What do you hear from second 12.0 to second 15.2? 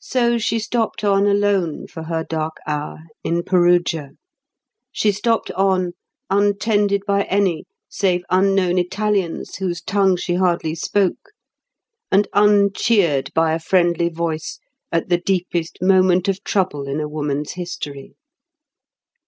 and uncheered by a friendly voice at the